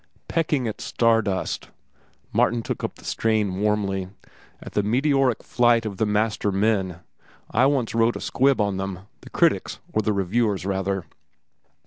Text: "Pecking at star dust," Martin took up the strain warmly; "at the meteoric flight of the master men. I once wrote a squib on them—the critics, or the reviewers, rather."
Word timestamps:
"Pecking 0.27 0.67
at 0.67 0.81
star 0.81 1.21
dust," 1.21 1.69
Martin 2.33 2.63
took 2.63 2.83
up 2.83 2.95
the 2.95 3.05
strain 3.05 3.59
warmly; 3.61 4.07
"at 4.59 4.71
the 4.73 4.81
meteoric 4.81 5.43
flight 5.43 5.85
of 5.85 5.97
the 5.97 6.07
master 6.07 6.51
men. 6.51 7.01
I 7.51 7.67
once 7.67 7.93
wrote 7.93 8.15
a 8.15 8.19
squib 8.19 8.59
on 8.59 8.77
them—the 8.77 9.29
critics, 9.29 9.77
or 9.93 10.01
the 10.01 10.11
reviewers, 10.11 10.65
rather." 10.65 11.05